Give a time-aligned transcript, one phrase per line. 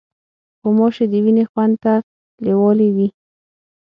[0.61, 1.93] غوماشې د وینې خوند ته
[2.43, 3.07] لیوالې وي.